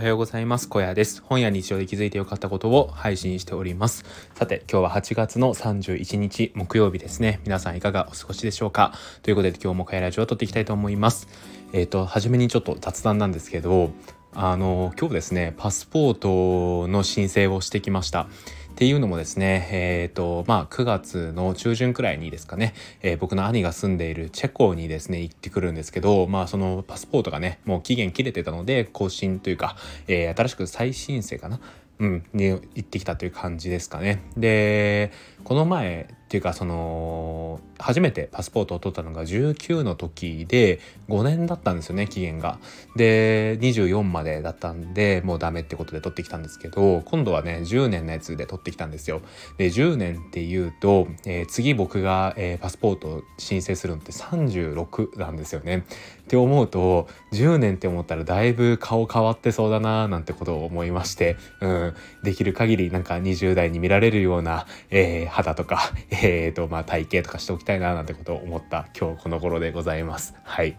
[0.00, 0.66] おはようございます。
[0.66, 1.20] 小屋です。
[1.20, 4.06] 本や日常で気づいてよかったことを配信しております。
[4.34, 7.40] さて、今日は8月の31日木曜日ですね。
[7.44, 8.94] 皆さんいかがお過ごしでしょうか？
[9.20, 11.28] ということで今日も小屋ラジオを撮っていきたいと思います。
[11.74, 13.90] えっ、ー、と、初めにちょっと雑談なんですけど、
[14.32, 18.22] あの、今日ですね、パスポートの申請をしてきました。
[18.22, 22.72] っていうのもですね、えっ、ー、と、まあ、9月の中旬くらいにですかね、
[23.02, 31.60] えー、僕の兄が住んでいるチェコにですね、行ってくるんですけど、まあ、そのパスポートがね、もう期限切れてたので、更新というか、えー、新しく再申請かな？
[31.98, 34.22] うん、に行ってきたという感じですかね。
[34.34, 35.12] で、
[35.44, 42.60] この前っていうかその初めてパスポートを取ったのが19の時で5年だったんですよね期限が。
[42.94, 49.22] で24までだったんでもうダメってことで取ってきたんですけど今度はね10年のやつで取ってきたんですよ。
[49.58, 55.78] で10年っていうと、えー、次僕が、えー、パスポートを申請するのって36なんですよね。
[55.78, 70.34] って思うと10年って思ったらだいぶ顔変わってそうだななんてことを思いまして、うん、できる限りなんか20代に見られるような、えー、肌とか、 えーとまあ、体型とかしておきたいななんてことを思った今日この頃でございます。
[70.42, 70.76] はい。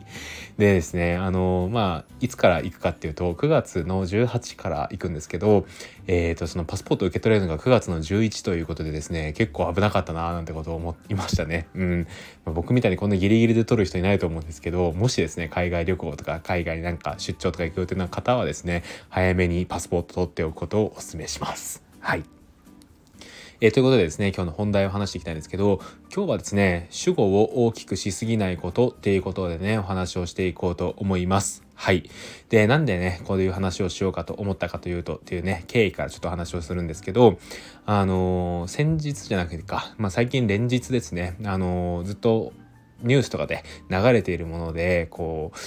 [0.58, 5.66] でですね、あのまあいつから行くかっていうと9月の18から行くんですけど、
[6.08, 11.68] えーとそのパスポート受け取れるのが9月の11ということでですね結構危なかったななんてことを思いましたね。
[11.74, 12.08] うん。
[12.46, 21.84] まあ、僕みたいにこんなギリギリで取る人いないと思うんですけどもしですね海外旅行とか海外になんか出張とか行く予定の方はですね早めにパスポート取っておくことをお勧めします。
[22.00, 22.41] はい。
[23.64, 25.80] えー、ということでですね、今日の本題を話していきたいんですけど、
[26.12, 31.62] 今日はですね、主語を大きくしすぎないことっていうことでね、お話をしていこうと思います。
[31.76, 32.10] はい。
[32.50, 37.38] で、なんでね、こういう話をしようかと思ったかというと、っていうね、経緯からちょっと話をするんですけど、
[37.86, 42.54] あのー、先日じゃなくてか、まあ、最近連日ですね、あのー、ずっと
[43.04, 45.58] ニュースとかで流れているもので、こう、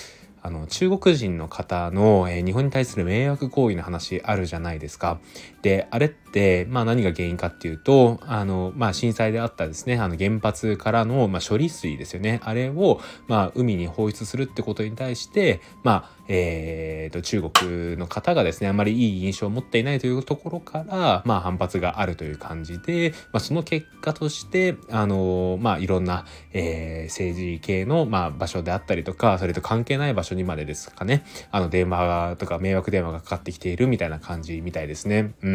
[0.46, 5.18] あの中国人の方の、えー、日本に対する迷惑行為の話あるじゃないですか。
[5.64, 35.32] であれって、まあ、何が原因かっていうとあの、まあ、震災であったですねあの原発からの、まあ、処理水ですよねあれを、まあ、海に放出するってことに対して、まあえーと、中国の方がですねあまりいい印象を持っていないというところから、まあ、反発があるという感じで、まあ、その結果としてあの、まあ、いろんな、えー、政治系の、まあ、場所であったりとかそれと関係ない場所にまでですかねあの電話とか迷惑電話がかかってきているみたいな感じみたいですね。
[35.42, 35.53] うん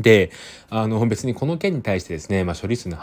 [0.00, 0.30] で、
[0.70, 2.96] あの別にこの件に対してですね、まあ、処理水の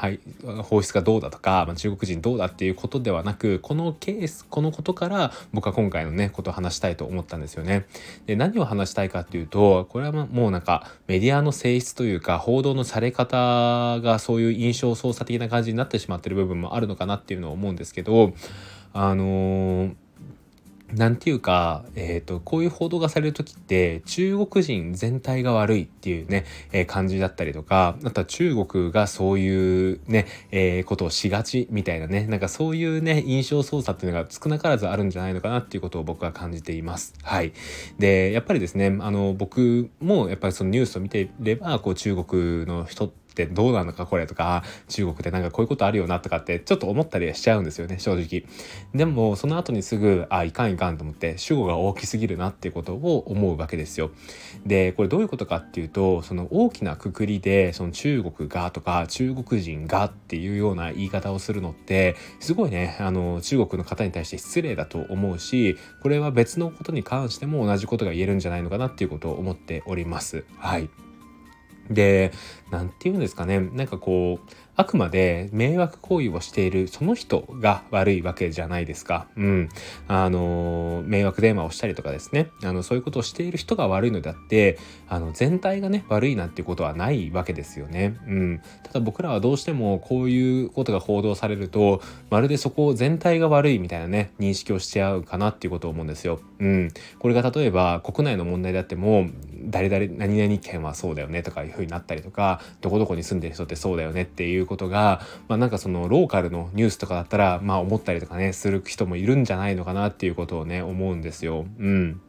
[0.64, 7.86] 放出がどうだとか、まあ、中国人どうだっていうことではなく、このケース、このことから僕は今回のね、ことを話したいと思ったんですよね。
[8.26, 18.34] で、何を話したいかっていうと、これはもうなんかメディアの性質というか、報道のされ方がそういう印象操作的な感じになってしまってる部分もあるのかなっていうのを思うんですけど、
[18.94, 19.96] あのー
[20.94, 37.14] なんていうか、えっ、ー、と、こういう報道がされる時って、中国人全体が悪いっていうね、えー、感じだったりとか、あとは中国がそういうね、えー、ことをしがちみたいなね、なんかそういうね、印象操作っていうのが少なからずあるんじゃないのかなっていうことを僕は感じています。
[37.22, 37.52] はい。
[38.00, 48.46] で、やっぱりですね、あの、僕もやっぱりそのニュースを見ていれば、こう中国の人って、ってどうなのかこれとか中国でなんかこういうことあるよなとかってちょっと思ったりしちゃうんですよね正直。
[48.96, 54.10] でもその後にすぐあいかんいかんと思って主語が大きすぎるなっていうことを思うわけですよ。
[54.66, 70.44] でこれどういうことかっていうとその大きなくくりでその中国がとか中国人がっていうような言い方をするのってすごいねあの中国の方に対して失礼だと思うしこれは別のことに関しても同じことが言えるんじゃないのかなっていうことを思っております。
[70.58, 71.07] はい。
[71.90, 72.32] で、
[72.72, 73.60] なんて言うんですかね。
[73.60, 74.50] なんかこう、
[74.80, 79.28] あくまで迷惑行為をしているその人が悪いわけじゃないですか。
[79.36, 79.70] うん。
[80.08, 82.52] あの、迷惑電話をしたりとかですね。
[82.64, 84.78] あの、そういうことをしている人が悪いのであって、
[85.10, 88.18] あの、全体がね、悪いなんていうことはないわけですよね。
[88.28, 88.62] うん。
[88.84, 96.40] ただ僕らはどうしてもこういうことが報道されると、まるでそこを全体が悪いみたいなね、認識をしちゃうかなっていうことを思うんですよ。
[96.60, 96.90] うん。
[97.18, 99.28] これが例えば国内の問題であっても、
[99.70, 111.66] 誰々、何々県はそうだよねとかいうふうになったりとか、どこどこに住んでる人ってそうだよねっていうことが、まあなんかそのローカルのニュースとかだったら、まあ思ったりとかね、する人もいるんじゃないのかなっていうことをね、思うんですよ。
[111.80, 112.22] うん。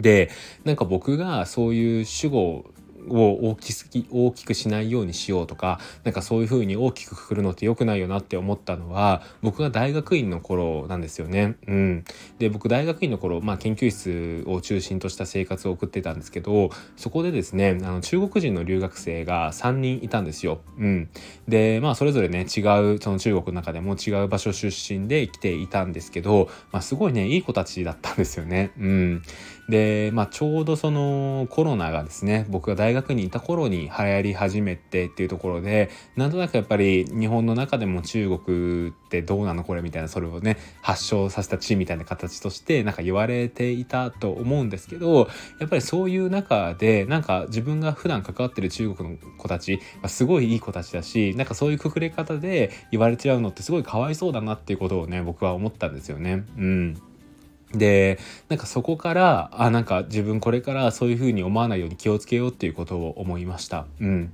[0.00, 0.30] で、
[0.64, 2.64] なんか僕がそういう主語
[3.08, 11.56] を大きすぎ大きくしないようにしようとかなんかそういう風に大きくくるのって良くないよなって思ったのは僕が大学院の頃なんですよね。
[11.66, 12.04] うん、
[12.38, 20.60] で僕大学院の頃、まあ、研究室を中心とした生活を送ってたんですけどそこでですねあの中国人の留学生が3人いたんですよ。
[20.78, 21.08] うん、
[21.48, 22.60] でまあそれぞれね違
[22.94, 28.72] うその中国の中でも違う場所出身で来ていたんですけど、まあ、すごいねいい子たちだったんですよね。
[28.78, 29.22] うん
[29.70, 45.28] で、まあ、ちょうどそのコロナがですね僕が大学にいた頃に流行り始めてっていうところでなんとなくやっぱり日本の中でも中国ってどうなのこれみたいなそれをね発症させた地みたいな形としてなんか言われていたと思うんですけど
[45.58, 56.44] やっぱりそういう中でなんか自分が普段関わってる中国の子たちはすごいいい子たちだしなんかそういうくくれ方で言われちゃうのってすごいかわいそうだなっていうことをね僕は思ったんですよね。
[56.56, 57.09] うん
[57.72, 58.18] で
[58.48, 63.86] なんかそこからあなんか自分これからそういうふうに思わないように気をつけようっていうことを思いました。
[64.00, 64.32] うん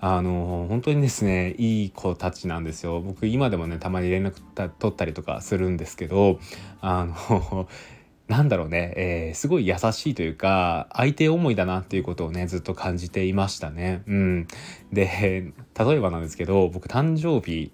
[0.00, 6.38] あの本当にですねいい子たちなんですよ僕今でもねたまに連絡取ったりとかするんですけど
[6.80, 7.68] あの
[8.28, 14.02] なんだろうね、えー、すごい優しいというか相手思いだなっていうことをねずっと感じていましたね。
[14.06, 14.48] うん、
[14.92, 17.72] で例えばなんですけど僕誕生日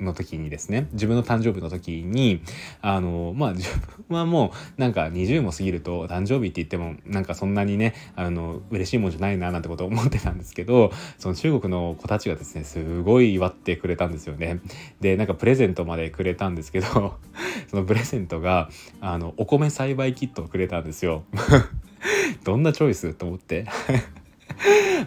[0.00, 2.42] の時にですね自分の誕生日の時に
[2.80, 3.68] あのまあ自
[4.08, 14.60] 分はもうなんか20も過ぎると誕生日って言ってもなんかそんなにねあの嬉しいもんじゃないななんてことを思ってたんですけどその中国の子たちがですねすごい祝ってくれたんですよね。
[15.00, 16.86] でなんかプレゼントまでくれたんですけど
[17.68, 18.68] そのプレゼントが
[19.00, 21.24] あのお米栽培キットをくれたんですよ。
[22.44, 23.66] どんなチョイスと思って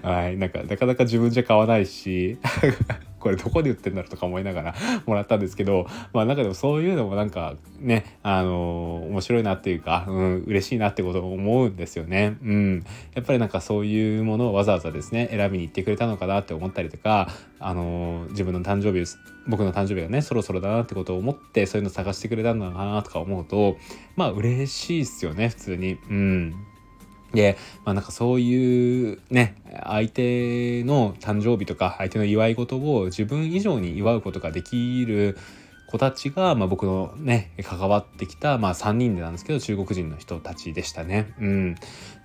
[0.02, 2.38] はい、なんかなかなか自分じゃ買わないし
[3.26, 4.76] これどこで売ってんだろうとか思いながら
[5.08, 12.38] もらったんですけどまあなんかでもそういうのもなんかねあのー、面白いなっていうか、うん、嬉しいなってことを思うんですよね。
[12.44, 12.84] うん、
[13.16, 17.28] やっぱりなんかそういうものをわざわざですね選びに行ってくれたのかなって思ったりとか
[17.60, 19.12] あのー、自分の誕生日
[19.48, 23.78] 僕の誕生日がねそろそろだなってことを思ってそういうの探してくれたんだなとか思うと
[24.16, 25.98] まあ嬉しいっすよね普通に。
[26.12, 26.75] うん
[27.34, 35.38] で、まあなんかそういうね、相手の誕生日とか相手の祝い事を自分以上に祝うことができる
[35.96, 41.34] 子たちが、まあ、僕のね関わってきた、まあ、3人でなんですけど中国人の人たちでしたね。
[41.40, 41.76] うん、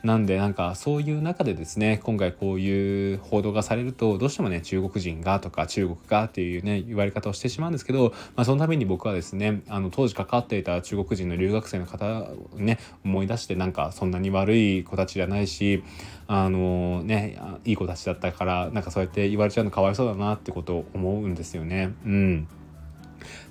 [0.03, 12.07] なんでなんかそういう中でですね今回こういう報道がされるとどうしてもね中国人がとか中国がっていうね言われ方をしてしまうんですけど、まあ、そのために僕はですねあの当時関わっていた中国人の留学生の方
[12.55, 15.85] をね思い出してなんかそんなに悪い子たちじゃないし
[16.27, 21.95] あのねいい子たちだったからなんかそうやって言われちゃうのかわいそうだなってことを思うんですよね。
[22.05, 22.49] うん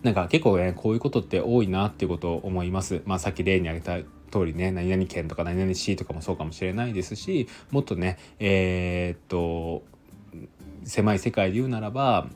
[0.04, 3.02] なんか結構ねこういうことって多いなっていうことを思います。
[3.06, 9.84] まあ、さっき例に挙げた通りね何々県とか何々市とかもそうかもしれないですしもっとねえー、っと
[10.84, 12.28] 狭い世界で言うならば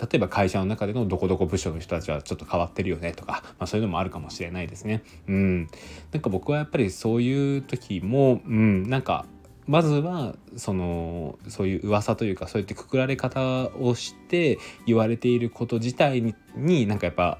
[0.00, 5.02] 例えば会社の中でのどこどこ部署の人たちはちょっと変わってるよねとか、まあ、そういうのもあるかもしれないですね。
[5.28, 5.68] うん、
[6.12, 9.26] なんか僕はやっぱりそういう時も、うん、なんか
[9.70, 17.38] まずはそのそういう噂というかそうやってくくられ方をして言われていること自体にになんかやっぱ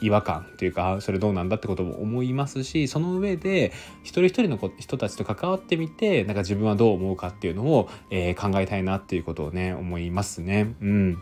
[0.00, 3.74] 違和感というかそれどうなんだってことも思いますしその上で
[4.04, 10.74] 一人一人の人たちと関わってみてなんか自分はどう思うかっていうのを、えー、考えたいなっていうことをね思いますね。
[10.80, 11.18] うん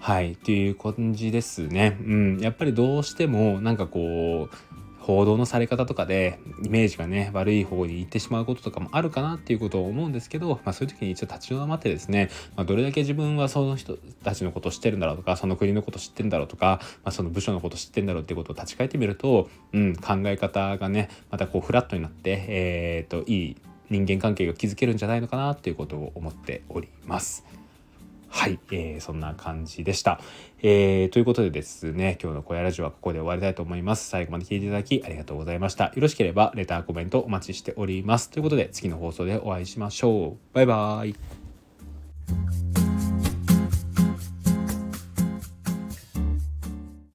[0.00, 1.98] はい、っていう感じですね。
[2.00, 23.56] うん、やっぱりどうしてもなんかこう報道のされ方とかでイメージがね悪い方に行ってしまうこととかもあるかなっていうことを思うんですけど、まあ、そういう時に一応立ち止まってですね、まあ、どれだけ自分はその人たちのことを知ってるんだろうとかその国のことを知ってるんだろうとか、まあ、その部署のことを知ってるんだろうっていうことを立ち返ってみると、うん、考え方がねまたこうフラットになって、えー、といい
[23.90, 27.44] 人間関係が築けるんじゃないのかなっていうことを思っております。
[28.36, 30.20] はい、えー、そんな感じでした。
[30.62, 34.10] えー、ということでですね、今日の小屋ラジオはここで終わりたいと思います。
[34.10, 35.86] 最後まで聞いていただきありがとうございました。
[35.86, 38.28] よろしければレター、コメントお待ちしております。
[38.28, 40.54] ということで次の放送でお会いしましょう。
[40.54, 41.45] バイバーイ。